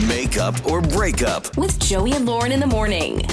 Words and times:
Makeup 0.00 0.66
or 0.66 0.80
breakup. 0.80 1.56
with 1.56 1.78
Joey 1.78 2.12
and 2.12 2.24
Lauren 2.26 2.50
in 2.50 2.60
the 2.60 2.66
morning. 2.66 3.26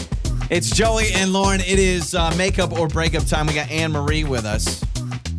It's 0.49 0.69
Joey 0.69 1.05
and 1.13 1.31
Lauren. 1.31 1.61
It 1.61 1.79
is 1.79 2.13
uh, 2.13 2.33
makeup 2.37 2.77
or 2.77 2.87
breakup 2.87 3.25
time. 3.25 3.47
We 3.47 3.53
got 3.53 3.69
Anne 3.71 3.91
Marie 3.91 4.23
with 4.23 4.45
us. 4.45 4.83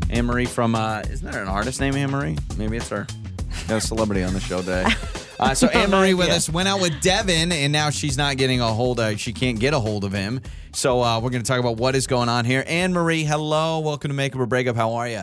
Anne 0.08 0.24
Marie 0.26 0.46
from, 0.46 0.74
uh, 0.74 1.00
isn't 1.10 1.30
there 1.30 1.42
an 1.42 1.48
artist 1.48 1.78
named 1.80 1.96
Anne 1.96 2.10
Marie? 2.10 2.36
Maybe 2.56 2.76
it's 2.78 2.88
her. 2.88 3.06
No 3.68 3.78
celebrity 3.78 4.22
on 4.24 4.32
the 4.32 4.40
show 4.40 4.60
today. 4.60 4.86
Uh, 5.40 5.54
so 5.54 5.68
Anne 5.68 5.88
Marie 5.90 6.12
with 6.12 6.28
us 6.28 6.50
went 6.50 6.68
out 6.68 6.82
with 6.82 7.00
Devin, 7.00 7.50
and 7.50 7.72
now 7.72 7.88
she's 7.88 8.18
not 8.18 8.36
getting 8.36 8.60
a 8.60 8.70
hold 8.70 9.00
of. 9.00 9.18
She 9.18 9.32
can't 9.32 9.58
get 9.58 9.72
a 9.72 9.80
hold 9.80 10.04
of 10.04 10.12
him. 10.12 10.42
So 10.74 11.00
uh, 11.02 11.18
we're 11.18 11.30
going 11.30 11.42
to 11.42 11.48
talk 11.48 11.58
about 11.58 11.78
what 11.78 11.96
is 11.96 12.06
going 12.06 12.28
on 12.28 12.44
here. 12.44 12.62
Anne 12.66 12.92
Marie, 12.92 13.24
hello. 13.24 13.78
Welcome 13.80 14.10
to 14.10 14.14
Makeup 14.14 14.38
or 14.38 14.44
Breakup. 14.44 14.76
How 14.76 14.92
are 14.96 15.08
you? 15.08 15.22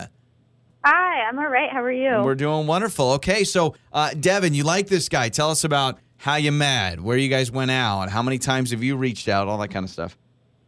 Hi, 0.90 1.28
I'm 1.28 1.38
all 1.38 1.48
right. 1.48 1.70
How 1.70 1.82
are 1.82 1.92
you? 1.92 2.22
We're 2.24 2.34
doing 2.34 2.66
wonderful. 2.66 3.10
Okay, 3.12 3.44
so 3.44 3.74
uh, 3.92 4.14
Devin, 4.18 4.54
you 4.54 4.64
like 4.64 4.86
this 4.86 5.10
guy. 5.10 5.28
Tell 5.28 5.50
us 5.50 5.64
about 5.64 5.98
how 6.16 6.36
you 6.36 6.50
met, 6.50 6.98
where 6.98 7.18
you 7.18 7.28
guys 7.28 7.50
went 7.50 7.70
out, 7.70 8.08
how 8.08 8.22
many 8.22 8.38
times 8.38 8.70
have 8.70 8.82
you 8.82 8.96
reached 8.96 9.28
out, 9.28 9.48
all 9.48 9.58
that 9.58 9.68
kind 9.68 9.84
of 9.84 9.90
stuff. 9.90 10.16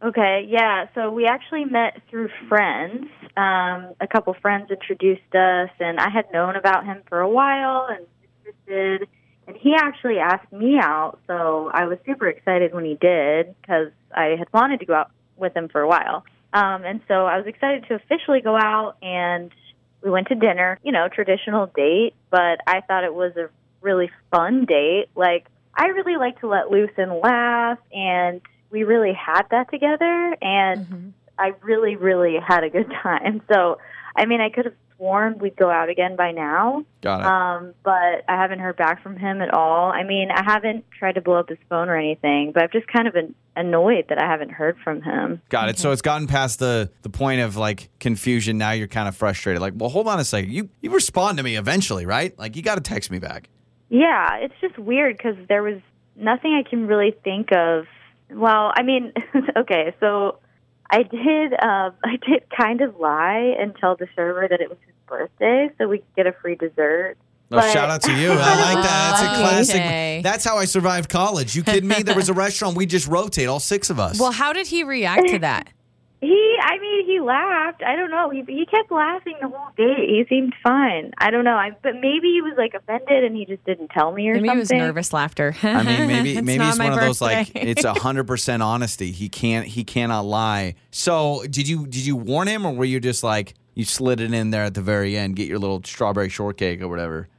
okay, 0.03 0.45
yeah. 0.47 0.85
So 0.93 1.09
we 1.09 1.25
actually 1.25 1.65
met 1.65 2.03
through 2.07 2.29
friends. 2.47 3.07
Um, 3.35 3.95
a 3.99 4.07
couple 4.07 4.35
friends 4.39 4.69
introduced 4.69 5.33
us, 5.33 5.71
and 5.79 5.99
I 5.99 6.11
had 6.11 6.31
known 6.31 6.55
about 6.55 6.85
him 6.85 7.01
for 7.09 7.19
a 7.19 7.27
while 7.27 7.87
and 7.89 8.05
interested. 8.45 9.09
And 9.47 9.57
he 9.57 9.73
actually 9.75 10.19
asked 10.19 10.51
me 10.51 10.77
out, 10.79 11.17
so 11.25 11.71
I 11.73 11.87
was 11.87 11.97
super 12.05 12.27
excited 12.27 12.75
when 12.75 12.85
he 12.85 12.93
did 12.93 13.55
because 13.59 13.87
I 14.15 14.35
had 14.37 14.53
wanted 14.53 14.81
to 14.81 14.85
go 14.85 14.93
out 14.93 15.09
with 15.35 15.57
him 15.57 15.67
for 15.67 15.81
a 15.81 15.87
while. 15.87 16.25
Um, 16.53 16.83
and 16.83 17.01
so 17.07 17.25
I 17.25 17.37
was 17.37 17.47
excited 17.47 17.85
to 17.87 17.95
officially 17.95 18.41
go 18.41 18.55
out, 18.55 18.97
and 19.01 19.51
we 20.03 20.09
went 20.09 20.27
to 20.27 20.35
dinner. 20.35 20.79
You 20.83 20.91
know, 20.91 21.07
traditional 21.07 21.67
date, 21.67 22.13
but 22.29 22.59
I 22.67 22.81
thought 22.81 23.03
it 23.03 23.13
was 23.13 23.35
a 23.37 23.49
really 23.81 24.09
fun 24.31 24.65
date. 24.65 25.07
Like 25.15 25.47
I 25.75 25.87
really 25.87 26.17
like 26.17 26.39
to 26.41 26.47
let 26.47 26.71
loose 26.71 26.91
and 26.97 27.19
laugh, 27.19 27.79
and 27.93 28.41
we 28.69 28.83
really 28.83 29.13
had 29.13 29.43
that 29.51 29.69
together. 29.69 30.37
And 30.41 30.85
mm-hmm. 30.85 31.09
I 31.37 31.53
really, 31.61 31.95
really 31.95 32.37
had 32.45 32.63
a 32.63 32.69
good 32.69 32.91
time. 33.03 33.41
So, 33.51 33.79
I 34.15 34.25
mean, 34.25 34.41
I 34.41 34.49
could 34.49 34.65
have 34.65 34.73
sworn 34.97 35.37
we'd 35.39 35.55
go 35.55 35.69
out 35.71 35.89
again 35.89 36.15
by 36.15 36.31
now, 36.31 36.85
Got 37.01 37.21
it. 37.21 37.25
um, 37.25 37.73
but 37.83 38.23
I 38.27 38.35
haven't 38.35 38.59
heard 38.59 38.77
back 38.77 39.01
from 39.01 39.17
him 39.17 39.41
at 39.41 39.51
all. 39.53 39.91
I 39.91 40.03
mean, 40.03 40.29
I 40.31 40.43
haven't 40.43 40.85
tried 40.97 41.13
to 41.15 41.21
blow 41.21 41.35
up 41.39 41.49
his 41.49 41.57
phone 41.69 41.89
or 41.89 41.95
anything, 41.97 42.51
but 42.53 42.61
I've 42.63 42.71
just 42.71 42.87
kind 42.87 43.07
of 43.07 43.13
been 43.13 43.33
annoyed 43.55 44.05
that 44.09 44.21
I 44.21 44.25
haven't 44.29 44.51
heard 44.51 44.77
from 44.83 45.01
him. 45.01 45.41
Got 45.49 45.69
it. 45.69 45.79
So 45.79 45.91
it's 45.91 46.01
gotten 46.03 46.27
past 46.27 46.59
the 46.59 46.91
the 47.01 47.09
point 47.09 47.41
of 47.41 47.57
like 47.57 47.89
confusion. 47.99 48.57
Now 48.57 48.71
you're 48.71 48.87
kind 48.87 49.07
of 49.07 49.15
frustrated. 49.15 49.61
Like, 49.61 49.73
well, 49.75 49.89
hold 49.89 50.07
on 50.07 50.19
a 50.19 50.23
second. 50.23 50.51
You 50.51 50.69
you 50.81 50.91
respond 50.91 51.37
to 51.37 51.43
me 51.43 51.55
eventually, 51.57 52.05
right? 52.05 52.37
Like, 52.37 52.55
you 52.55 52.61
got 52.61 52.75
to 52.75 52.81
text 52.81 53.09
me 53.11 53.19
back. 53.19 53.49
Yeah, 53.89 54.35
it's 54.37 54.53
just 54.61 54.77
weird 54.77 55.17
because 55.17 55.35
there 55.49 55.63
was 55.63 55.79
nothing 56.15 56.53
I 56.53 56.67
can 56.69 56.87
really 56.87 57.15
think 57.23 57.51
of. 57.51 57.85
Well, 58.29 58.71
I 58.75 58.83
mean, 58.83 59.11
okay, 59.57 59.93
so 59.99 60.37
I 60.91 61.03
did, 61.03 61.53
uh, 61.53 61.91
I 62.03 62.17
did 62.27 62.43
kind 62.55 62.81
of 62.81 62.97
lie 62.99 63.55
and 63.59 63.75
tell 63.75 63.95
the 63.95 64.07
server 64.15 64.47
that 64.47 64.61
it 64.61 64.69
was 64.69 64.77
his 64.85 64.95
birthday, 65.07 65.69
so 65.77 65.87
we 65.87 65.99
could 65.99 66.15
get 66.15 66.27
a 66.27 66.33
free 66.33 66.55
dessert. 66.55 67.15
Oh, 67.53 67.57
But- 67.57 67.71
shout 67.73 67.89
out 67.89 68.01
to 68.03 68.13
you. 68.13 68.31
I 68.31 68.35
like 68.35 68.83
that. 68.83 69.11
That's 69.11 69.21
a 69.21 69.25
Okay. 69.25 69.39
classic. 69.41 70.23
That's 70.23 70.45
how 70.45 70.57
I 70.57 70.65
survived 70.65 71.09
college. 71.09 71.53
You 71.55 71.63
kidding 71.63 71.87
me? 71.89 72.01
There 72.03 72.15
was 72.15 72.29
a 72.29 72.33
restaurant. 72.45 72.77
We 72.77 72.85
just 72.85 73.07
rotate 73.07 73.47
all 73.49 73.59
six 73.59 73.89
of 73.89 73.99
us. 73.99 74.19
Well, 74.19 74.31
how 74.31 74.53
did 74.53 74.67
he 74.67 74.83
react 74.83 75.27
to 75.29 75.39
that? 75.39 75.69
He, 76.21 76.55
I 76.61 76.77
mean, 76.77 77.05
he 77.07 77.19
laughed. 77.19 77.81
I 77.81 77.95
don't 77.95 78.11
know. 78.11 78.29
He 78.29 78.43
he 78.47 78.67
kept 78.67 78.91
laughing 78.91 79.33
the 79.41 79.47
whole 79.49 79.71
day. 79.75 80.05
He 80.07 80.23
seemed 80.29 80.53
fine. 80.61 81.13
I 81.17 81.31
don't 81.31 81.43
know. 81.43 81.55
I, 81.55 81.71
but 81.81 81.95
maybe 81.95 82.27
he 82.31 82.41
was 82.43 82.53
like 82.59 82.75
offended 82.75 83.23
and 83.23 83.35
he 83.35 83.45
just 83.47 83.63
didn't 83.65 83.87
tell 83.89 84.11
me 84.11 84.29
or 84.29 84.35
Maybe 84.35 84.45
it 84.47 84.49
something. 84.51 84.59
was 84.59 84.71
nervous 84.87 85.13
laughter. 85.13 85.55
I 85.63 85.81
mean, 85.81 86.07
maybe 86.07 86.37
It's 86.37 86.45
maybe 86.45 86.59
not 86.59 86.69
it's 86.69 86.77
my 86.77 86.89
one 86.89 86.93
of 86.93 86.99
those 86.99 87.21
like 87.21 87.51
it's 87.55 87.83
a 87.83 87.93
hundred 87.99 88.25
percent 88.27 88.61
honesty. 88.61 89.11
He 89.11 89.29
can't 89.29 89.65
he 89.65 89.83
cannot 89.83 90.25
lie. 90.25 90.75
So 90.91 91.43
did 91.49 91.67
you 91.67 91.87
did 91.87 92.05
you 92.05 92.15
warn 92.15 92.47
him 92.47 92.67
or 92.67 92.73
were 92.73 92.85
you 92.85 92.99
just 92.99 93.23
like 93.23 93.55
you 93.73 93.83
slid 93.85 94.21
it 94.21 94.31
in 94.31 94.51
there 94.51 94.63
at 94.63 94.75
the 94.75 94.81
very 94.81 95.17
end, 95.17 95.35
get 95.37 95.47
your 95.47 95.57
little 95.57 95.81
strawberry 95.83 96.29
shortcake 96.29 96.81
or 96.83 96.87
whatever? 96.87 97.29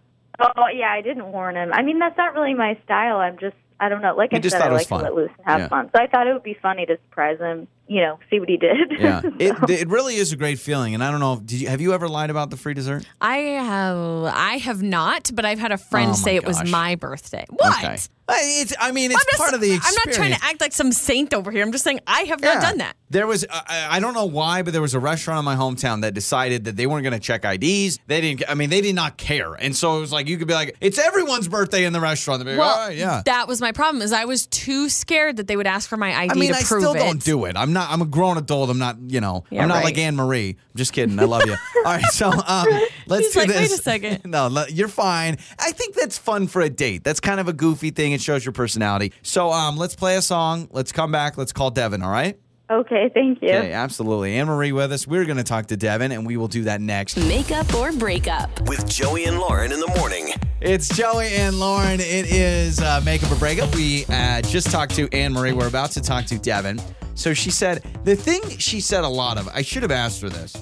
Oh 0.41 0.66
yeah, 0.75 0.91
I 0.91 1.03
didn't 1.03 1.31
warn 1.31 1.54
him. 1.54 1.72
I 1.72 1.82
mean, 1.82 2.00
that's 2.00 2.16
not 2.19 2.34
really 2.34 2.54
my 2.54 2.76
style. 2.84 3.19
I'm 3.19 3.38
just, 3.38 3.54
I 3.78 3.88
don't 3.88 4.03
know. 4.03 4.16
Like 4.16 4.32
You 4.32 4.38
I 4.38 4.41
just 4.41 4.54
said, 4.54 4.60
thought 4.62 4.69
I 4.69 4.71
it 4.71 4.72
was 4.72 4.81
like 4.81 4.88
fun. 4.88 4.98
to 5.00 5.04
let 5.04 5.15
loose 5.15 5.31
and 5.38 5.47
have 5.47 5.60
Yeah. 5.60 5.69
fun. 5.69 5.91
So 5.94 6.03
I 6.03 6.06
thought 6.09 6.26
it 6.26 6.32
would 6.32 6.42
be 6.42 6.59
funny 6.60 6.84
to 6.87 6.97
surprise 7.09 7.38
him. 7.38 7.69
You 7.92 8.00
know, 8.00 8.19
see 8.30 8.41
what 8.41 8.48
he 8.48 8.56
did. 8.56 8.76
Yeah, 8.98 9.20
it 9.38 9.54
So- 9.58 9.66
it 9.69 9.88
really 9.88 10.16
is 10.16 10.32
a 10.32 10.36
great 10.36 10.58
feeling. 10.58 10.94
And 10.94 11.04
I 11.04 11.10
don't 11.10 11.20
know, 11.20 11.36
did 11.36 11.60
you 11.60 11.69
have 11.69 11.80
you 11.82 11.92
ever 11.92 12.08
lied 12.08 12.30
about 12.30 12.48
the 12.50 12.56
free 12.56 12.72
dessert? 12.72 13.04
I 13.20 13.36
have 13.36 14.25
I 14.34 14.56
have 14.58 14.82
not, 14.82 15.30
but 15.34 15.44
I've 15.44 15.58
had 15.58 15.72
a 15.72 15.76
friend 15.78 16.12
Oh, 16.12 16.14
say 16.14 16.32
my 16.32 16.36
it 16.36 16.44
was 16.47 16.70
my 16.70 16.94
birthday. 16.94 17.44
What? 17.50 17.76
Okay. 17.84 17.97
I- 18.28 18.41
It's 18.62 18.72
I 18.80 18.92
mean 18.92 19.10
it's 19.10 19.20
I'm 19.20 19.26
just- 19.30 19.38
part 19.38 19.53
of 19.54 19.60
the 19.60 19.75
Experience. 19.75 19.98
I'm 20.06 20.08
not 20.10 20.14
trying 20.16 20.32
to 20.38 20.44
act 20.44 20.60
like 20.62 20.72
some 20.72 20.91
saint 20.92 21.34
over 21.34 21.50
here. 21.50 21.62
I'm 21.62 21.72
just 21.72 21.84
saying 21.84 22.00
I 22.06 22.20
have 22.22 22.41
Yeah. 22.42 22.54
not 22.54 22.62
done 22.62 22.78
that. 22.78 22.97
There 23.12 23.27
was, 23.27 23.45
I, 23.50 23.89
I 23.91 24.00
don't 24.00 24.15
know 24.15 24.25
why, 24.25 24.62
but 24.62 24.73
there 24.73 24.81
was 24.81 24.95
a 24.95 24.99
restaurant 25.00 25.39
in 25.41 25.45
my 25.45 25.55
hometown 25.55 26.00
that 26.00 26.15
decided 26.15 26.65
that 26.65 26.77
they 26.77 26.87
weren't 26.87 27.03
going 27.05 27.12
to 27.12 27.21
check 27.21 27.45
IDs. 27.45 27.99
They 28.06 28.21
didn't, 28.23 28.45
I 28.49 28.55
mean, 28.55 28.71
they 28.71 28.81
did 28.81 28.95
not 28.95 29.19
care. 29.19 29.53
And 29.53 29.77
so 29.77 29.99
it 29.99 30.00
was 30.00 30.12
like, 30.12 30.28
you 30.28 30.39
could 30.39 30.49
be 30.49 30.55
like, 30.55 30.77
it's 30.81 30.99
everyone's 30.99 31.47
birthday 31.47 31.84
in 31.84 31.93
the 31.93 32.01
restaurant. 32.01 32.41
They'd 32.41 32.53
be 32.53 32.56
like, 32.56 32.67
Well, 32.67 32.89
right, 32.89 32.97
yeah. 32.97 33.21
that 33.27 33.49
was 33.49 33.61
my 33.61 33.71
problem. 33.72 34.01
Is 34.03 34.12
I 34.12 34.25
was 34.25 34.47
too 34.47 34.89
scared 34.89 35.37
that 35.37 35.47
they 35.47 35.56
would 35.56 35.67
ask 35.67 35.89
for 35.89 35.97
my 35.99 36.15
ID 36.22 36.31
I 36.31 36.34
mean, 36.34 36.55
I 36.55 36.61
still 36.61 36.95
it. 36.95 36.99
don't 36.99 37.22
do 37.22 37.45
it. 37.45 37.56
I'm 37.56 37.72
not, 37.75 37.91
I'm 37.91 38.01
a 38.01 38.06
grown 38.06 38.39
adult. 38.39 38.71
I'm 38.71 38.78
not, 38.78 38.97
you 39.09 39.21
know, 39.21 39.45
Yeah, 39.51 39.62
I'm 39.62 39.69
not 39.69 39.77
right. 39.77 39.84
like 39.84 39.99
Anne 39.99 40.17
Marie. 40.17 40.56
I'm 40.59 40.77
just 40.78 40.95
kidding. 40.95 41.19
I 41.21 41.25
love 41.25 41.45
you. 41.45 41.53
all 41.77 41.83
right. 41.84 42.05
So 42.06 42.31
um, 42.31 42.67
let's 43.06 43.27
He's 43.27 43.33
do 43.34 43.41
like, 43.41 43.49
this. 43.49 43.71
"Wait 43.71 43.78
a 43.78 43.83
second. 43.83 44.25
no, 44.31 44.65
you're 44.71 44.89
fine. 44.89 45.37
I 45.59 45.72
think 45.72 45.95
that's 45.97 46.17
fun 46.17 46.47
for 46.47 46.62
a 46.62 46.71
date. 46.71 47.05
That's 47.05 47.21
kind 47.21 47.41
of 47.41 47.49
a 47.49 47.53
goofy 47.53 47.91
thing. 47.91 48.12
It 48.12 48.22
shows 48.22 48.43
your 48.43 48.53
personality. 48.53 49.12
So 49.21 49.53
um, 49.53 49.77
let's 49.77 49.95
play 49.95 50.17
a 50.17 50.22
song. 50.22 50.69
Let's 50.72 50.93
come 50.93 51.12
back. 51.12 51.37
Let's 51.37 51.53
call 51.53 51.71
Devin. 51.71 52.03
All 52.03 52.11
right. 52.11 52.39
Okay, 52.81 53.10
thank 53.12 53.43
you. 53.43 53.49
Okay, 53.49 53.72
absolutely. 53.72 54.37
Anne 54.37 54.47
Marie 54.47 54.72
with 54.72 54.93
us. 54.93 55.06
We're 55.06 55.25
going 55.25 55.37
to 55.37 55.44
talk 55.44 55.66
to 55.66 55.77
Devin, 55.77 56.12
and 56.12 56.27
we 56.27 56.37
will 56.37 56.49
do 56.49 56.65
that 56.65 56.81
next. 56.81 57.16
Makeup 57.16 57.72
or 57.75 57.93
breakup. 57.93 58.69
With 58.69 58.88
Joey 58.88 59.25
and 59.25 59.38
Lauren 59.38 59.72
in 59.72 59.81
the 59.81 59.93
morning. 59.99 60.28
It's 60.60 60.88
Joey 60.97 61.28
and 61.34 61.59
Lauren. 61.59 62.00
It 62.00 62.33
is 62.33 62.81
uh, 62.81 63.00
Makeup 63.05 63.33
or 63.33 63.37
Breakup. 63.37 63.75
We 63.75 64.05
uh, 64.06 64.43
just 64.43 64.71
talked 64.71 64.94
to 64.97 65.09
Anne 65.12 65.33
Marie. 65.33 65.53
We're 65.53 65.69
about 65.69 65.91
to 65.93 66.00
talk 66.00 66.27
to 66.27 66.38
Devin. 66.38 66.81
So 67.15 67.34
she 67.34 67.50
said, 67.50 67.84
the 68.05 68.16
thing 68.16 68.43
she 68.59 68.81
said 68.81 69.04
a 69.04 69.09
lot 69.09 69.39
of, 69.39 69.49
I 69.49 69.62
should 69.62 69.83
have 69.83 69.93
asked 69.93 70.22
her 70.22 70.28
this. 70.28 70.56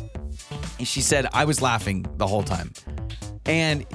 She 0.81 1.00
said, 1.00 1.27
I 1.32 1.44
was 1.44 1.60
laughing 1.60 2.06
the 2.16 2.27
whole 2.27 2.42
time. 2.42 2.72
And 3.47 3.87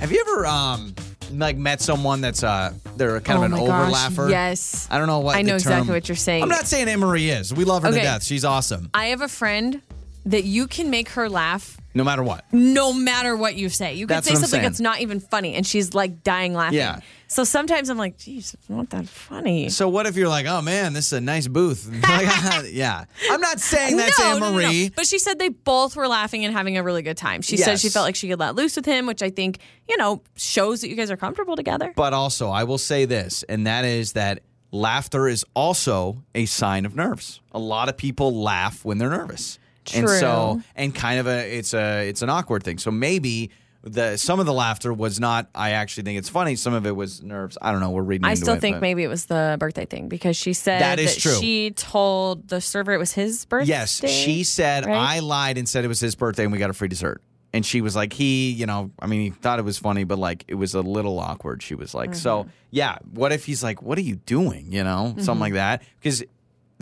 have 0.00 0.12
you 0.12 0.20
ever, 0.20 0.46
um, 0.46 0.94
like, 1.32 1.56
met 1.56 1.80
someone 1.80 2.20
that's, 2.20 2.42
uh, 2.42 2.72
they're 2.96 3.20
kind 3.20 3.38
Oh 3.38 3.42
of 3.42 3.46
an 3.46 3.50
my 3.52 3.58
over 3.58 3.68
gosh, 3.68 3.92
laugher? 3.92 4.28
yes. 4.30 4.86
I 4.90 4.98
don't 4.98 5.06
know 5.06 5.20
what 5.20 5.36
I 5.36 5.42
know 5.42 5.48
the 5.50 5.54
exactly 5.56 5.86
term- 5.86 5.94
what 5.94 6.08
you're 6.08 6.16
saying. 6.16 6.42
I'm 6.42 6.48
not 6.48 6.66
saying 6.66 6.88
Anne 6.88 7.00
Marie 7.00 7.30
is. 7.30 7.52
We 7.54 7.64
love 7.64 7.82
her 7.82 7.90
to 7.90 7.94
Okay. 7.94 8.02
death. 8.04 8.24
She's 8.24 8.44
awesome. 8.44 8.90
I 8.94 9.06
have 9.06 9.20
a 9.20 9.28
friend 9.28 9.80
that 10.26 10.44
you 10.44 10.66
can 10.66 10.90
make 10.90 11.10
her 11.10 11.28
laugh 11.28 11.76
No 11.94 12.02
matter 12.02 12.22
what. 12.22 12.44
no 12.52 12.92
matter 12.92 13.36
what 13.36 13.54
you 13.54 13.68
say. 13.68 13.94
You 13.94 14.06
could 14.06 14.16
That's 14.16 14.28
say 14.28 14.34
something 14.34 14.62
that's 14.62 14.80
not 14.80 15.00
even 15.00 15.20
funny, 15.20 15.54
and 15.54 15.64
she's 15.66 15.94
like 15.94 16.22
dying 16.24 16.52
laughing. 16.52 16.78
Yeah. 16.78 17.00
So 17.28 17.44
sometimes 17.44 17.88
I'm 17.88 17.98
like, 17.98 18.18
geez, 18.18 18.54
it's 18.54 18.68
not 18.68 18.90
that 18.90 19.08
funny. 19.08 19.68
So 19.68 19.88
what 19.88 20.06
if 20.06 20.16
you're 20.16 20.28
like, 20.28 20.46
oh 20.46 20.60
man, 20.60 20.92
this 20.92 21.06
is 21.06 21.12
a 21.14 21.20
nice 21.20 21.48
booth? 21.48 21.88
Like, 22.02 22.28
yeah, 22.72 23.04
I'm 23.30 23.40
not 23.40 23.60
saying 23.60 23.96
that's 23.96 24.18
no, 24.18 24.24
Anne 24.24 24.40
no, 24.40 24.50
no, 24.50 24.58
no. 24.58 24.66
Marie. 24.66 24.90
But 24.94 25.06
she 25.06 25.18
said 25.18 25.38
they 25.38 25.48
both 25.48 25.96
were 25.96 26.08
laughing 26.08 26.44
and 26.44 26.54
having 26.54 26.76
a 26.78 26.82
really 26.82 27.02
good 27.02 27.16
time. 27.16 27.42
She 27.42 27.56
said 27.56 27.80
she 27.80 27.88
felt 27.88 28.04
like 28.04 28.16
she 28.16 28.28
could 28.28 28.38
let 28.38 28.54
loose 28.54 28.76
with 28.76 28.86
him, 28.86 29.06
which 29.06 29.22
I 29.22 29.30
think, 29.30 29.58
you 29.88 29.96
know, 29.96 30.22
shows 30.36 30.80
that 30.80 30.88
you 30.88 30.96
guys 30.96 31.10
are 31.10 31.16
comfortable 31.16 31.56
together. 31.56 31.92
But 31.96 32.12
also, 32.12 32.50
I 32.50 32.64
will 32.64 32.78
say 32.78 33.04
this, 33.04 33.42
and 33.44 33.66
that 33.66 33.84
is 33.84 34.12
that 34.12 34.40
laughter 34.70 35.28
is 35.28 35.44
also 35.54 36.22
a 36.34 36.46
sign 36.46 36.84
of 36.84 36.94
nerves. 36.96 37.40
A 37.52 37.58
lot 37.58 37.88
of 37.88 37.96
people 37.96 38.42
laugh 38.42 38.84
when 38.84 38.98
they're 38.98 39.10
nervous. 39.10 39.58
And 39.94 40.08
so, 40.08 40.60
and 40.76 40.94
kind 40.94 41.20
of 41.20 41.26
a, 41.26 41.56
it's 41.58 41.74
a, 41.74 42.08
it's 42.08 42.22
an 42.22 42.30
awkward 42.30 42.62
thing. 42.62 42.78
So 42.78 42.90
maybe 42.90 43.50
the 43.82 44.16
some 44.16 44.40
of 44.40 44.46
the 44.46 44.52
laughter 44.52 44.92
was 44.94 45.20
not. 45.20 45.48
I 45.54 45.70
actually 45.72 46.04
think 46.04 46.18
it's 46.18 46.30
funny. 46.30 46.56
Some 46.56 46.72
of 46.72 46.86
it 46.86 46.96
was 46.96 47.22
nerves. 47.22 47.58
I 47.60 47.70
don't 47.70 47.80
know. 47.80 47.90
We're 47.90 48.02
reading. 48.02 48.24
I 48.24 48.32
still 48.34 48.54
it, 48.54 48.60
think 48.60 48.76
but- 48.76 48.80
maybe 48.82 49.02
it 49.04 49.08
was 49.08 49.26
the 49.26 49.56
birthday 49.60 49.84
thing 49.84 50.08
because 50.08 50.36
she 50.36 50.54
said 50.54 50.80
That 50.80 50.98
is 50.98 51.16
true. 51.16 51.34
she 51.34 51.70
told 51.72 52.48
the 52.48 52.60
server 52.62 52.92
it 52.92 52.98
was 52.98 53.12
his 53.12 53.44
birthday. 53.44 53.68
Yes, 53.68 54.00
she 54.08 54.42
said 54.44 54.86
right? 54.86 54.96
I 54.96 55.18
lied 55.18 55.58
and 55.58 55.68
said 55.68 55.84
it 55.84 55.88
was 55.88 56.00
his 56.00 56.14
birthday 56.14 56.44
and 56.44 56.52
we 56.52 56.58
got 56.58 56.70
a 56.70 56.74
free 56.74 56.88
dessert. 56.88 57.20
And 57.52 57.64
she 57.64 57.82
was 57.82 57.94
like, 57.94 58.12
he, 58.12 58.50
you 58.50 58.66
know, 58.66 58.90
I 58.98 59.06
mean, 59.06 59.20
he 59.20 59.30
thought 59.30 59.60
it 59.60 59.64
was 59.64 59.78
funny, 59.78 60.02
but 60.04 60.18
like 60.18 60.44
it 60.48 60.54
was 60.56 60.74
a 60.74 60.80
little 60.80 61.20
awkward. 61.20 61.62
She 61.62 61.74
was 61.76 61.94
like, 61.94 62.14
so 62.16 62.40
Mm-hmm. 62.44 62.50
yeah, 62.70 62.96
what 63.12 63.30
if 63.32 63.44
he's 63.44 63.62
like, 63.62 63.80
what 63.82 63.96
are 63.98 64.00
you 64.02 64.16
doing? 64.16 64.72
You 64.72 64.82
know, 64.82 65.10
Mm-hmm. 65.12 65.20
something 65.20 65.40
like 65.40 65.52
that. 65.52 65.82
Because 66.00 66.24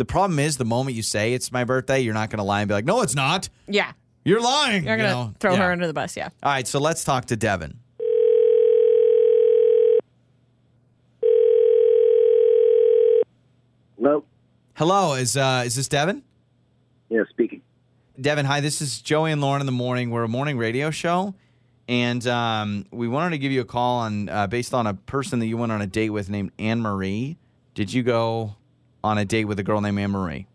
the 0.02 0.06
problem 0.06 0.40
is 0.40 0.56
the 0.56 0.64
moment 0.64 0.96
you 0.96 1.02
say 1.04 1.32
it's 1.32 1.52
my 1.52 1.62
birthday, 1.62 2.00
you're 2.00 2.12
not 2.12 2.28
going 2.28 2.38
to 2.38 2.42
lie 2.42 2.60
and 2.60 2.66
be 2.66 2.74
like, 2.74 2.84
no, 2.84 3.02
it's 3.02 3.14
not. 3.14 3.48
Yeah. 3.68 3.92
You're 4.24 4.40
lying. 4.40 4.84
You're 4.84 4.96
going 4.96 5.08
to 5.08 5.14
know? 5.14 5.34
throw 5.38 5.52
Yeah. 5.52 5.58
her 5.58 5.70
under 5.70 5.86
the 5.86 5.92
bus. 5.92 6.16
Yeah. 6.16 6.30
All 6.42 6.50
right, 6.50 6.66
so 6.66 6.80
let's 6.80 7.04
talk 7.04 7.26
to 7.26 7.36
Devin. 7.36 7.78
Hello. 13.96 14.24
Hello, 14.74 15.14
is 15.14 15.36
uh, 15.36 15.62
is 15.64 15.76
this 15.76 15.86
Devin? 15.86 16.22
Yeah, 17.08 17.22
speaking. 17.30 17.62
Devin, 18.20 18.44
hi. 18.46 18.60
This 18.60 18.80
is 18.82 19.00
Joey 19.00 19.30
and 19.30 19.40
Lauren 19.40 19.60
in 19.60 19.66
the 19.66 19.72
morning. 19.72 20.10
We're 20.10 20.24
a 20.24 20.28
morning 20.28 20.58
radio 20.58 20.90
show, 20.90 21.34
and 21.86 22.26
um, 22.26 22.86
we 22.90 23.06
wanted 23.06 23.30
to 23.30 23.38
give 23.38 23.52
you 23.52 23.60
a 23.60 23.64
call 23.64 24.00
on 24.00 24.28
uh, 24.28 24.48
based 24.48 24.74
on 24.74 24.88
a 24.88 24.94
person 24.94 25.38
that 25.38 25.46
you 25.46 25.56
went 25.56 25.70
on 25.70 25.80
a 25.80 25.86
date 25.86 26.10
with 26.10 26.28
named 26.28 26.50
Anne 26.58 26.80
Marie. 26.80 27.36
Did 27.74 27.92
you 27.92 28.02
go 28.02 28.56
on 29.04 29.18
a 29.18 29.24
date 29.24 29.44
with 29.46 29.58
a 29.58 29.62
girl 29.62 29.80
named 29.80 29.98
Anne 29.98 30.10
Marie? 30.10 30.46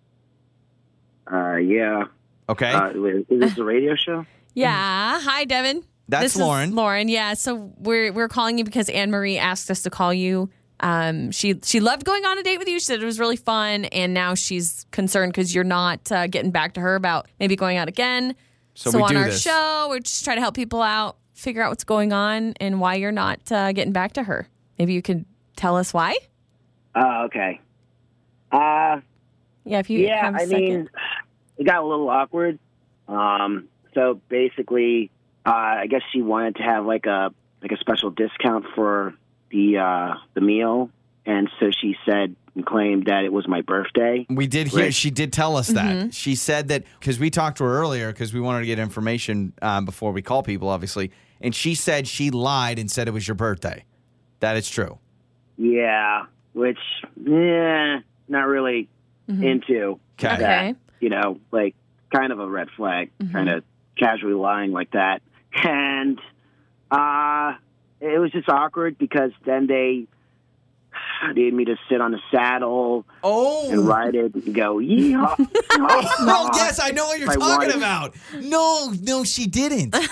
Uh, 1.32 1.56
yeah. 1.56 2.06
Okay. 2.50 2.72
Uh, 2.72 2.90
is 3.30 3.40
this 3.40 3.58
a 3.58 3.64
radio 3.64 3.96
show? 3.96 4.26
Yeah. 4.54 5.20
Hi, 5.22 5.46
Devin. 5.46 5.84
That's 6.10 6.24
This 6.24 6.36
is 6.36 6.42
Lauren. 6.42 6.74
Lauren. 6.74 7.10
Yeah. 7.10 7.36
So 7.36 7.72
we're 7.78 8.12
we're 8.12 8.28
calling 8.28 8.58
you 8.58 8.64
because 8.64 8.90
Anne 8.90 9.12
Marie 9.12 9.38
asked 9.38 9.70
us 9.70 9.84
to 9.84 9.92
call 9.92 10.12
you. 10.12 10.50
Um, 10.80 11.30
she 11.30 11.60
she 11.64 11.80
loved 11.80 12.06
going 12.06 12.26
on 12.26 12.40
a 12.40 12.44
date 12.44 12.58
with 12.58 12.68
you. 12.68 12.80
She 12.80 12.86
said 12.86 13.00
it 13.00 13.06
was 13.06 13.20
really 13.20 13.36
fun, 13.36 13.86
and 13.86 14.16
now 14.16 14.34
she's 14.34 14.88
concerned 14.90 15.32
because 15.32 15.54
you're 15.54 15.64
not 15.64 16.12
uh, 16.12 16.26
getting 16.26 16.50
back 16.50 16.74
to 16.74 16.82
her 16.82 16.96
about 16.96 17.28
maybe 17.40 17.56
going 17.56 17.78
out 17.78 17.88
again. 17.88 18.36
So 18.74 18.90
we 18.98 19.04
on 19.04 19.10
do 19.12 19.18
our 19.18 19.26
this. 19.26 19.42
show, 19.44 19.88
we're 19.92 20.00
just 20.00 20.24
trying 20.24 20.38
to 20.38 20.42
help 20.42 20.56
people 20.56 20.82
out, 20.82 21.18
figure 21.36 21.62
out 21.62 21.70
what's 21.70 21.84
going 21.84 22.12
on, 22.12 22.54
and 22.60 22.80
why 22.80 22.96
you're 22.96 23.12
not 23.12 23.52
uh, 23.52 23.74
getting 23.74 23.94
back 23.94 24.14
to 24.14 24.24
her. 24.24 24.48
Maybe 24.80 24.94
you 24.94 25.04
could 25.04 25.24
tell 25.56 25.76
us 25.78 25.94
why. 25.94 26.18
Uh, 26.96 27.26
okay. 27.26 27.62
Uh, 28.52 29.02
Yeah, 29.66 29.80
if 29.80 29.90
you 29.90 30.00
yeah, 30.00 30.26
have 30.26 30.36
a 30.36 30.38
I 30.38 30.46
second. 30.46 30.60
mean, 30.60 30.90
it 31.58 31.64
got 31.66 31.82
a 31.84 31.86
little 31.86 32.10
awkward. 32.10 32.60
Um, 33.08 33.68
so 33.94 34.22
basically, 34.30 35.12
uh, 35.46 35.50
I 35.52 35.88
guess 35.88 36.02
she 36.12 36.22
wanted 36.22 36.58
to 36.58 36.64
have 36.64 36.86
like 36.86 37.06
a 37.06 37.34
like 37.62 37.72
a 37.72 37.78
special 37.78 38.12
discount 38.12 38.66
for 38.76 39.14
the 39.50 39.78
uh, 39.78 40.16
the 40.34 40.42
meal, 40.42 40.90
and 41.26 41.50
so 41.60 41.72
she 41.72 41.96
said 42.06 42.36
and 42.56 42.66
claimed 42.66 43.06
that 43.06 43.24
it 43.24 43.32
was 43.32 43.48
my 43.48 43.62
birthday. 43.62 44.26
We 44.30 44.48
did 44.48 44.68
hear. 44.68 44.86
Right. 44.86 44.94
She 44.94 45.12
did 45.12 45.32
tell 45.32 45.56
us 45.58 45.68
that. 45.70 45.96
Mm-hmm. 45.96 46.10
She 46.10 46.36
said 46.36 46.70
that 46.70 46.84
because 47.00 47.20
we 47.20 47.30
talked 47.30 47.58
to 47.60 47.64
her 47.64 47.80
earlier 47.80 48.12
because 48.12 48.34
we 48.34 48.40
wanted 48.40 48.62
to 48.62 48.66
get 48.66 48.80
information 48.80 49.54
um, 49.62 49.86
before 49.86 50.12
we 50.12 50.22
call 50.22 50.44
people, 50.44 50.70
obviously. 50.70 51.12
And 51.40 51.54
she 51.54 51.76
said 51.76 52.08
she 52.08 52.32
lied 52.32 52.80
and 52.80 52.90
said 52.90 53.08
it 53.08 53.12
was 53.12 53.28
your 53.28 53.36
birthday. 53.36 53.86
That 54.40 54.58
is 54.58 54.68
true. 54.70 54.98
Yeah, 55.58 56.26
which 56.54 56.80
yeah, 57.24 58.00
not 58.27 58.47
really 58.47 58.89
Mm-hmm. 59.29 59.44
into. 59.44 60.00
Okay. 60.18 60.33
Okay. 60.33 60.38
That, 60.39 60.75
you 61.01 61.09
know, 61.09 61.39
like 61.51 61.75
kind 62.15 62.31
of 62.31 62.39
a 62.39 62.47
red 62.47 62.69
flag, 62.77 63.12
Mm-hmm. 63.19 63.33
kind 63.33 63.50
of 63.50 63.63
casually 64.00 64.33
lying 64.35 64.71
like 64.71 64.91
that. 64.91 65.21
And 65.63 66.19
uh 66.91 67.53
it 68.00 68.19
was 68.19 68.31
just 68.31 68.47
awkward 68.47 68.97
because 68.97 69.31
then 69.45 69.68
they 69.68 70.06
needed 71.33 71.53
me 71.53 71.65
to 71.65 71.75
sit 71.89 72.00
on 72.00 72.12
the 72.12 72.19
saddle 72.31 73.06
Oh. 73.24 73.69
and 73.71 73.85
ride 73.88 74.15
it 74.15 74.33
and 74.35 74.53
go, 74.56 74.77
yeehaw. 74.77 75.35
Oh, 75.79 76.50
yes, 76.56 76.79
I 76.81 76.91
know 76.91 77.06
what 77.07 77.19
you're 77.19 77.27
My 77.27 77.35
talking 77.35 77.68
wife. 77.69 77.75
about. 77.77 78.15
No, 78.41 78.94
no, 79.01 79.24
she 79.24 79.45
didn't. 79.47 79.95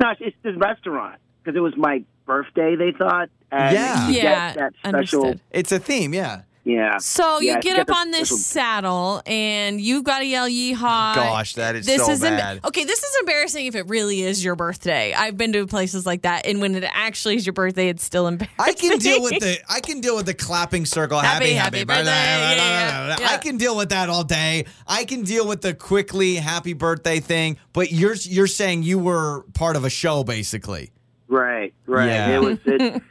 No, 0.00 0.10
it's 0.18 0.36
the 0.42 0.52
restaurant 0.54 1.20
because 1.42 1.56
it 1.56 1.60
was 1.60 1.76
my 1.76 2.02
birthday. 2.26 2.74
They 2.74 2.90
thought, 2.92 3.28
and 3.52 3.72
Yeah. 3.74 4.08
Yeah, 4.08 4.52
that 4.54 4.72
special, 4.80 4.88
understood. 5.24 5.40
It's 5.52 5.70
a 5.70 5.78
theme, 5.78 6.12
yeah. 6.12 6.42
Yeah. 6.64 6.96
So 6.98 7.40
you 7.40 7.60
get 7.60 7.78
up 7.78 7.88
got 7.88 7.98
on 7.98 8.10
this 8.10 8.28
special- 8.28 8.38
saddle 8.38 9.22
and 9.26 9.80
you 9.80 10.02
got 10.02 10.20
to 10.20 10.24
yell 10.24 10.48
yeehaw. 10.48 11.14
Gosh, 11.14 11.54
that 11.54 11.76
is 11.76 11.84
this 11.86 12.04
so 12.04 12.10
is 12.12 12.20
emba- 12.20 12.38
bad. 12.38 12.60
okay, 12.64 12.84
this 12.84 13.02
is 13.02 13.16
embarrassing 13.20 13.66
if 13.66 13.74
it 13.74 13.86
really 13.88 14.22
is 14.22 14.42
your 14.42 14.56
birthday. 14.56 15.12
I've 15.12 15.36
been 15.36 15.52
to 15.52 15.66
places 15.66 16.06
like 16.06 16.22
that, 16.22 16.46
and 16.46 16.60
when 16.60 16.74
it 16.74 16.84
actually 16.90 17.36
is 17.36 17.44
your 17.46 17.52
birthday, 17.52 17.88
it's 17.88 18.02
still 18.02 18.26
embarrassing. 18.26 18.56
I 18.58 18.72
can 18.72 18.98
deal 18.98 19.22
with 19.22 19.40
the 19.40 19.58
I 19.68 19.80
can 19.80 20.00
deal 20.00 20.16
with 20.16 20.26
the 20.26 20.34
clapping 20.34 20.86
circle. 20.86 21.18
Happy, 21.18 21.52
Happy, 21.52 21.78
happy 21.78 21.84
birthday. 21.84 22.04
Yeah, 22.04 22.54
yeah, 22.54 23.16
yeah. 23.20 23.28
I 23.30 23.36
can 23.38 23.56
deal 23.58 23.76
with 23.76 23.90
that 23.90 24.08
all 24.08 24.24
day. 24.24 24.64
I 24.86 25.04
can 25.04 25.22
deal 25.22 25.46
with 25.46 25.60
the 25.60 25.74
quickly 25.74 26.36
happy 26.36 26.72
birthday 26.72 27.20
thing. 27.20 27.58
But 27.72 27.92
you're 27.92 28.14
you're 28.22 28.46
saying 28.46 28.84
you 28.84 28.98
were 28.98 29.42
part 29.54 29.76
of 29.76 29.84
a 29.84 29.90
show, 29.90 30.24
basically. 30.24 30.92
Right, 31.28 31.74
right. 31.86 32.06
Yeah. 32.06 32.36
It 32.36 32.42
was, 32.42 32.58
it, 32.64 33.02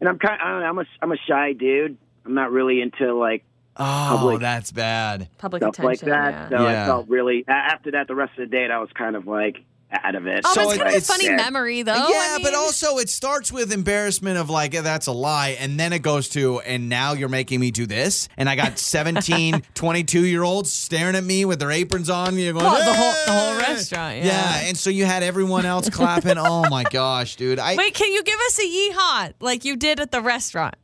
and 0.00 0.08
I'm 0.08 0.18
kind. 0.18 0.40
I 0.42 0.50
don't 0.50 0.60
know. 0.60 0.66
I'm 0.66 0.78
a 0.78 0.84
I'm 1.02 1.12
a 1.12 1.16
shy 1.28 1.52
dude. 1.52 1.98
I'm 2.26 2.34
not 2.34 2.50
really 2.50 2.80
into 2.82 3.14
like 3.14 3.44
Oh, 3.78 4.16
Public. 4.16 4.40
that's 4.40 4.72
bad. 4.72 5.28
Public 5.36 5.62
stuff 5.62 5.78
like 5.80 6.02
attention. 6.02 6.08
that. 6.08 6.50
yeah. 6.50 6.58
So 6.58 6.64
Yeah. 6.68 6.82
I 6.82 6.86
felt 6.86 7.08
really 7.08 7.44
after 7.46 7.90
that. 7.92 8.08
The 8.08 8.14
rest 8.14 8.32
of 8.38 8.48
the 8.50 8.56
date, 8.56 8.70
I 8.70 8.78
was 8.78 8.88
kind 8.94 9.14
of 9.16 9.26
like 9.26 9.58
out 9.92 10.14
of 10.14 10.26
it. 10.26 10.40
Oh, 10.46 10.52
So 10.54 10.64
but 10.64 10.72
it's 10.72 10.78
kind 10.78 10.88
of 10.88 10.96
a 10.96 11.00
funny 11.02 11.24
yeah. 11.26 11.36
memory, 11.36 11.82
though. 11.82 11.92
yeah, 11.94 12.36
I 12.36 12.38
but 12.42 12.54
also 12.54 12.96
it 12.98 13.08
starts 13.10 13.52
with 13.52 13.72
embarrassment 13.72 14.38
of 14.38 14.48
like 14.50 14.72
that's 14.72 15.06
a 15.08 15.12
lie, 15.12 15.56
and 15.60 15.78
then 15.78 15.92
it 15.92 16.00
goes 16.00 16.30
to 16.30 16.60
and 16.60 16.88
now 16.88 17.12
you're 17.12 17.28
making 17.28 17.60
me 17.60 17.70
do 17.70 17.84
this, 17.86 18.28
and 18.38 18.48
I 18.48 18.56
got 18.56 18.78
17, 18.80 19.62
22 19.74 20.24
year 20.24 20.42
olds 20.42 20.72
staring 20.72 21.14
at 21.14 21.22
me 21.22 21.44
with 21.44 21.60
their 21.60 21.70
aprons 21.70 22.08
on. 22.10 22.38
You're 22.38 22.54
going, 22.54 22.64
Well, 22.64 22.78
the 22.78 22.94
whole- 22.94 23.24
the 23.26 23.32
whole 23.32 23.60
"Hey!" 23.60 23.72
restaurant, 23.74 24.24
yeah. 24.24 24.62
and 24.64 24.76
so 24.76 24.88
you 24.88 25.04
had 25.04 25.22
everyone 25.22 25.66
else 25.66 25.90
clapping. 25.90 26.38
Oh 26.38 26.66
my 26.70 26.82
gosh, 26.90 27.36
dude! 27.36 27.58
I 27.58 27.76
Wait, 27.76 27.92
can 27.94 28.10
you 28.12 28.22
give 28.24 28.40
us 28.40 28.58
a 28.58 28.62
yeehaw 28.66 29.34
like 29.40 29.66
you 29.66 29.76
did 29.76 30.00
at 30.00 30.12
the 30.12 30.22
restaurant? 30.22 30.76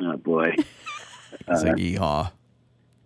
oh 0.00 0.16
boy. 0.16 0.56
It's 1.48 1.62
like 1.62 1.76
yeehaw. 1.76 2.30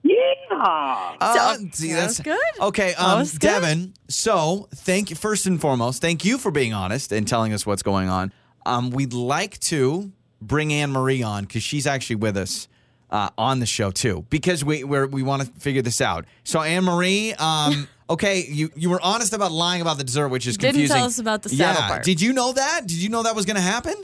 Yeah. 0.03 0.15
Uh, 0.51 1.35
So- 1.35 1.69
see, 1.73 1.93
that 1.93 2.01
that's 2.01 2.21
good. 2.21 2.39
Okay, 2.61 2.95
That 2.97 3.01
um, 3.05 3.19
was 3.21 3.33
good. 3.33 3.41
Devin. 3.49 3.95
So, 4.09 4.69
thank 4.75 5.11
you 5.11 5.17
first 5.17 5.47
and 5.47 5.61
foremost. 5.61 6.01
Thank 6.01 6.25
you 6.25 6.39
for 6.39 6.51
being 6.51 6.73
honest 6.73 7.13
and 7.13 7.27
telling 7.27 7.53
us 7.53 7.67
what's 7.67 7.83
going 7.83 8.09
on. 8.09 8.33
Um, 8.65 8.91
we'd 8.91 9.13
like 9.13 9.59
to 9.61 10.13
bring 10.41 10.73
Anne 10.73 10.93
Marie 10.93 11.23
on 11.23 11.45
because 11.45 11.63
she's 11.63 11.87
actually 11.87 12.17
with 12.17 12.37
us 12.37 12.69
uh, 13.11 13.31
on 13.39 13.61
the 13.61 13.67
show 13.67 13.91
too 13.91 14.25
because 14.31 14.65
we 14.65 14.85
we're, 14.85 15.07
we 15.07 15.23
want 15.23 15.43
to 15.43 15.49
figure 15.61 15.83
this 15.83 16.01
out. 16.01 16.25
So, 16.45 16.63
Anne 16.63 16.85
Marie, 16.85 17.33
um, 17.35 17.89
okay, 18.11 18.45
you 18.49 18.71
you 18.77 18.91
were 18.91 19.01
honest 19.03 19.33
about 19.33 19.53
lying 19.53 19.83
about 19.83 19.99
the 19.99 20.05
dessert, 20.05 20.29
which 20.29 20.47
is 20.47 20.57
Didn't 20.57 20.75
confusing. 20.75 20.97
tell 20.97 21.07
us 21.07 21.19
about 21.19 21.43
the 21.43 21.49
saddle 21.49 21.83
yeah. 21.83 21.89
part. 21.89 22.05
Did 22.05 22.21
you 22.21 22.33
know 22.33 22.53
that? 22.53 22.83
Did 22.87 22.99
you 23.03 23.09
know 23.09 23.23
that 23.25 23.35
was 23.35 23.45
going 23.45 23.57
to 23.57 23.63
happen? 23.63 23.95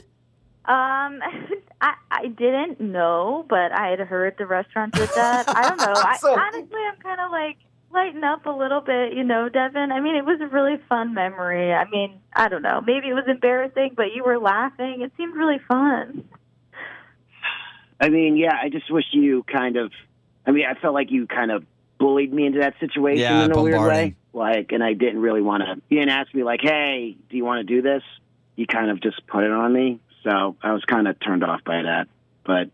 Um, 0.65 1.19
I 1.83 1.95
I 2.09 2.27
didn't 2.27 2.79
know, 2.79 3.45
but 3.49 3.73
I 3.73 3.89
had 3.89 3.99
heard 3.99 4.35
the 4.37 4.47
restaurant 4.47 4.93
did 4.93 5.09
that. 5.15 5.49
I 5.49 5.67
don't 5.67 5.77
know. 5.77 5.93
I, 5.95 6.17
honestly, 6.23 6.79
I'm 6.89 6.99
kind 7.01 7.19
of 7.19 7.29
like 7.29 7.57
lighten 7.93 8.23
up 8.23 8.45
a 8.45 8.51
little 8.51 8.79
bit, 8.79 9.13
you 9.13 9.23
know, 9.23 9.49
Devin. 9.49 9.91
I 9.91 9.99
mean, 9.99 10.15
it 10.15 10.25
was 10.25 10.39
a 10.41 10.47
really 10.47 10.77
fun 10.87 11.13
memory. 11.13 11.73
I 11.73 11.87
mean, 11.89 12.21
I 12.33 12.47
don't 12.47 12.61
know. 12.61 12.81
Maybe 12.81 13.09
it 13.09 13.13
was 13.13 13.25
embarrassing, 13.27 13.93
but 13.97 14.15
you 14.15 14.23
were 14.23 14.39
laughing. 14.39 15.01
It 15.01 15.11
seemed 15.17 15.35
really 15.35 15.59
fun. 15.67 16.23
I 17.99 18.09
mean, 18.09 18.37
yeah. 18.37 18.57
I 18.59 18.69
just 18.69 18.89
wish 18.89 19.05
you 19.11 19.43
kind 19.43 19.75
of. 19.75 19.91
I 20.45 20.51
mean, 20.51 20.65
I 20.65 20.79
felt 20.79 20.93
like 20.93 21.11
you 21.11 21.27
kind 21.27 21.51
of 21.51 21.65
bullied 21.99 22.33
me 22.33 22.45
into 22.45 22.59
that 22.59 22.75
situation 22.79 23.21
Yeah, 23.21 23.45
in 23.45 23.51
a 23.51 23.61
weird 23.61 23.81
way. 23.81 24.15
Like, 24.33 24.71
and 24.71 24.83
I 24.83 24.93
didn't 24.93 25.21
really 25.21 25.41
want 25.41 25.63
to. 25.63 25.81
You 25.89 25.99
didn't 25.99 26.11
ask 26.11 26.33
me 26.33 26.43
like, 26.43 26.61
"Hey, 26.61 27.17
do 27.29 27.37
you 27.37 27.45
want 27.45 27.65
to 27.67 27.75
do 27.75 27.81
this?" 27.81 28.03
You 28.55 28.67
kind 28.67 28.89
of 28.89 29.01
just 29.01 29.25
put 29.27 29.43
it 29.43 29.51
on 29.51 29.71
me. 29.73 29.99
So 30.23 30.55
I 30.61 30.71
was 30.73 30.83
kind 30.85 31.07
of 31.07 31.19
turned 31.19 31.43
off 31.43 31.63
by 31.63 31.83
that. 31.83 32.07
But 32.45 32.69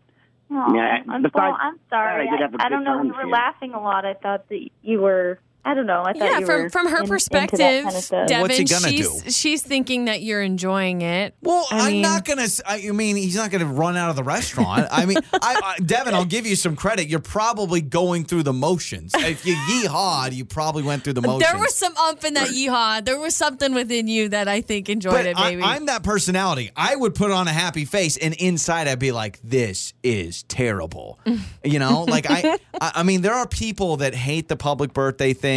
Oh, 0.52 0.74
Yeah, 0.74 0.98
I'm, 1.08 1.22
well, 1.22 1.56
I'm 1.58 1.78
sorry. 1.88 2.26
I 2.26 2.30
did 2.30 2.40
have 2.40 2.54
a 2.54 2.56
I, 2.60 2.68
good 2.68 2.74
don't 2.74 2.84
know. 2.84 3.02
You 3.04 3.14
were 3.14 3.24
with 3.24 3.32
laughing 3.32 3.72
a 3.72 3.80
lot. 3.80 4.04
I 4.04 4.14
thought 4.14 4.48
that 4.48 4.68
you 4.82 5.00
were. 5.00 5.38
I 5.64 5.74
don't 5.74 5.86
know. 5.86 6.02
I 6.02 6.12
thought 6.14 6.16
Yeah, 6.16 6.38
you 6.38 6.46
from 6.46 6.62
were 6.62 6.70
from 6.70 6.88
her 6.88 7.02
in- 7.02 7.06
perspective, 7.08 7.84
kind 7.84 7.94
of. 7.96 8.08
Devin, 8.08 8.40
What's 8.40 8.56
he 8.56 8.64
gonna 8.64 8.88
she's 8.88 9.22
do? 9.22 9.30
she's 9.30 9.62
thinking 9.62 10.06
that 10.06 10.22
you're 10.22 10.40
enjoying 10.42 11.02
it. 11.02 11.34
Well, 11.42 11.66
I 11.70 11.80
I'm 11.86 11.92
mean- 11.92 12.02
not 12.02 12.24
gonna. 12.24 12.42
s- 12.42 12.62
I 12.66 12.86
I 12.88 12.92
mean, 12.92 13.16
he's 13.16 13.36
not 13.36 13.50
gonna 13.50 13.66
run 13.66 13.96
out 13.96 14.08
of 14.10 14.16
the 14.16 14.24
restaurant. 14.24 14.88
I 14.90 15.04
mean, 15.04 15.18
I, 15.34 15.60
I, 15.62 15.78
Devin, 15.80 16.14
I'll 16.14 16.24
give 16.24 16.46
you 16.46 16.56
some 16.56 16.76
credit. 16.76 17.08
You're 17.08 17.20
probably 17.20 17.82
going 17.82 18.24
through 18.24 18.44
the 18.44 18.54
motions. 18.54 19.12
If 19.14 19.44
you 19.44 19.54
yeehawed, 19.54 20.32
you 20.32 20.44
probably 20.46 20.82
went 20.82 21.04
through 21.04 21.12
the 21.12 21.20
motions. 21.22 21.50
There 21.50 21.60
was 21.60 21.74
some 21.74 21.94
ump 21.96 22.24
in 22.24 22.34
that 22.34 22.48
yeehaw. 22.48 23.04
There 23.04 23.18
was 23.18 23.36
something 23.36 23.74
within 23.74 24.08
you 24.08 24.30
that 24.30 24.48
I 24.48 24.62
think 24.62 24.88
enjoyed 24.88 25.12
but 25.12 25.26
it. 25.26 25.36
I, 25.38 25.50
Maybe 25.50 25.62
I'm 25.62 25.86
that 25.86 26.02
personality. 26.02 26.70
I 26.74 26.96
would 26.96 27.14
put 27.14 27.30
on 27.30 27.48
a 27.48 27.52
happy 27.52 27.84
face, 27.84 28.16
and 28.16 28.32
inside 28.34 28.88
I'd 28.88 28.98
be 28.98 29.12
like, 29.12 29.38
"This 29.44 29.92
is 30.02 30.42
terrible." 30.44 31.18
you 31.64 31.78
know, 31.78 32.04
like 32.04 32.24
I, 32.30 32.58
I, 32.80 32.92
I 32.96 33.02
mean, 33.02 33.20
there 33.20 33.34
are 33.34 33.46
people 33.46 33.98
that 33.98 34.14
hate 34.14 34.48
the 34.48 34.56
public 34.56 34.94
birthday 34.94 35.34
thing. 35.34 35.49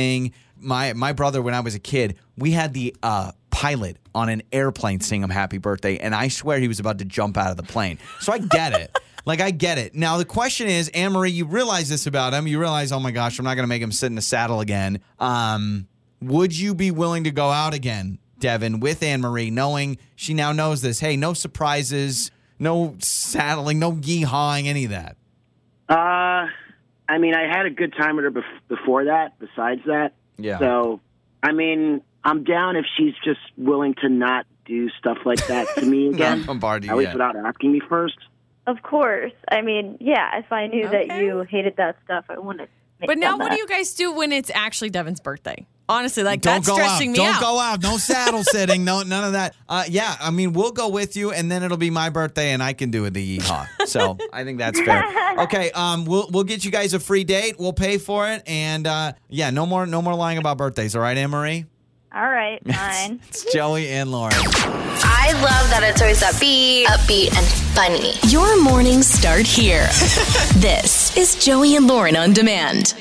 My 0.58 0.94
my 0.94 1.14
brother, 1.14 1.42
when 1.42 1.54
I 1.54 1.60
was 1.60 1.76
a 1.76 1.80
kid, 1.80 2.18
we 2.38 2.52
had 2.52 2.74
the 2.74 2.96
uh, 3.04 3.32
pilot 3.50 3.98
on 4.16 4.30
an 4.30 4.44
airplane 4.52 5.00
sing 5.00 5.22
him 5.22 5.30
happy 5.30 5.58
birthday, 5.58 5.98
and 5.98 6.16
I 6.16 6.28
swear 6.28 6.60
he 6.60 6.68
was 6.68 6.80
about 6.80 7.00
to 7.00 7.06
jump 7.06 7.38
out 7.38 7.52
of 7.52 7.58
the 7.58 7.64
plane. 7.64 8.00
So 8.20 8.34
I 8.34 8.40
get 8.40 8.74
it. 8.74 8.98
Like 9.26 9.40
I 9.40 9.52
get 9.52 9.78
it. 9.78 9.96
Now 9.96 10.18
the 10.18 10.26
question 10.26 10.68
is, 10.68 10.90
Anne 10.90 11.14
Marie, 11.14 11.32
you 11.32 11.46
realize 11.46 11.88
this 11.88 12.08
about 12.08 12.34
him. 12.34 12.46
You 12.46 12.60
realize, 12.60 12.92
oh 12.92 13.00
my 13.00 13.12
gosh, 13.12 13.40
I'm 13.40 13.46
not 13.46 13.56
to 13.56 13.68
make 13.68 13.82
him 13.82 13.94
sit 13.94 14.08
in 14.08 14.16
the 14.16 14.22
saddle 14.22 14.60
again. 14.60 15.00
Um, 15.18 15.88
would 16.22 16.58
you 16.58 16.76
be 16.76 16.92
willing 16.92 17.24
to 17.24 17.32
go 17.32 17.50
out 17.50 17.74
again, 17.74 18.20
Devin, 18.40 18.82
with 18.82 19.02
Anne 19.02 19.22
Marie, 19.22 19.50
knowing 19.50 19.98
she 20.16 20.34
now 20.34 20.52
knows 20.52 20.82
this? 20.82 21.00
Hey, 21.00 21.16
no 21.16 21.34
surprises, 21.34 22.32
no 22.60 22.96
saddling, 23.00 23.80
no 23.80 23.94
yeehawing, 23.94 24.66
any 24.66 24.84
of 24.86 24.92
that. 24.92 25.16
Uh, 25.88 26.33
I 27.08 27.18
mean, 27.18 27.36
I 27.36 27.48
had 27.48 27.66
a 27.66 27.70
good 27.70 27.94
time 27.98 28.16
with 28.16 28.26
her 28.26 28.32
bef- 28.32 28.68
before 28.70 29.06
that. 29.06 29.38
Besides 29.40 29.82
that, 29.88 30.14
Yeah. 30.38 30.60
So, 30.60 31.02
I 31.42 31.52
mean, 31.52 32.02
I'm 32.24 32.44
down 32.44 32.76
if 32.76 32.86
she's 32.98 33.14
just 33.24 33.40
willing 33.58 33.96
to 34.02 34.10
not 34.10 34.46
do 34.66 34.90
stuff 34.92 35.18
like 35.26 35.46
that 35.48 35.68
to 35.76 35.86
me 35.86 36.08
again. 36.14 36.40
Not 36.40 36.48
bombard 36.48 36.86
you 36.86 36.92
At 36.92 36.98
least 36.98 37.08
yet. 37.10 37.14
without 37.16 37.36
asking 37.36 37.74
me 37.74 37.82
first. 37.90 38.18
Of 38.66 38.82
course. 38.82 39.34
I 39.52 39.62
mean, 39.62 39.98
yeah. 40.00 40.38
If 40.40 40.52
I 40.54 40.68
knew 40.68 40.88
that 40.88 41.08
you 41.20 41.42
hated 41.42 41.76
that 41.78 41.98
stuff, 42.06 42.26
I 42.30 42.40
wouldn't. 42.40 42.70
have 43.02 43.08
But 43.08 43.18
now, 43.18 43.38
what 43.38 43.50
that. 43.50 43.56
do 43.56 43.58
you 43.58 43.68
guys 43.68 43.94
do 43.94 44.14
when 44.14 44.32
it's 44.32 44.50
actually 44.56 44.90
Devin's 44.90 45.20
birthday? 45.20 45.66
Honestly, 45.90 46.24
like 46.24 46.42
Don't 46.42 46.56
that's 46.64 46.68
go 46.68 46.74
out. 46.74 46.78
stressing 46.78 47.12
me 47.12 47.20
out. 47.20 47.24
Don't 47.26 47.36
out. 47.36 47.42
go 47.42 47.60
out. 47.60 47.84
No 47.84 47.98
saddle 47.98 48.44
sitting. 48.44 48.86
No, 48.86 49.04
none 49.04 49.24
of 49.26 49.34
that. 49.34 49.56
Uh, 49.68 49.84
yeah, 49.90 50.16
I 50.20 50.32
mean, 50.32 50.54
we'll 50.54 50.72
go 50.72 50.88
with 50.88 51.18
you, 51.18 51.32
and 51.32 51.52
then 51.52 51.62
it'll 51.62 51.78
be 51.78 51.90
my 51.90 52.10
birthday, 52.10 52.52
and 52.52 52.64
I 52.64 52.74
can 52.74 52.90
do 52.90 53.10
the 53.10 53.38
yeehaw. 53.40 53.68
So 53.88 54.18
I 54.32 54.44
think 54.44 54.58
that's 54.60 54.80
fair. 54.80 55.04
Okay, 55.34 55.72
um, 55.72 56.06
we'll 56.06 56.30
we'll 56.32 56.44
get 56.44 56.64
you 56.64 56.70
guys 56.70 56.94
a 56.94 57.00
free 57.00 57.24
date. 57.24 57.56
We'll 57.58 57.74
pay 57.74 57.98
for 57.98 58.30
it, 58.30 58.44
and 58.46 58.86
uh, 58.86 59.14
yeah, 59.30 59.50
no 59.50 59.66
more 59.66 59.88
no 59.88 60.00
more 60.00 60.14
lying 60.14 60.38
about 60.38 60.58
birthdays. 60.58 60.96
All 60.96 61.02
right, 61.02 61.18
Anne 61.18 61.32
Marie. 61.32 61.66
All 62.14 62.22
right, 62.30 62.60
fine. 62.72 63.20
It's 63.30 63.52
Joey 63.52 63.90
and 63.90 64.12
Lauren. 64.12 64.36
I 64.36 65.32
love 65.42 65.70
that 65.72 65.82
it's 65.84 66.02
always 66.04 66.22
upbeat, 66.22 66.84
upbeat, 66.86 67.36
and 67.36 67.48
funny. 67.74 68.14
Your 68.32 68.62
mornings 68.62 69.08
start 69.08 69.48
here. 69.48 69.88
this 70.58 71.18
is 71.18 71.44
Joey 71.44 71.76
and 71.76 71.88
Lauren 71.88 72.16
on 72.16 72.32
demand. 72.34 72.94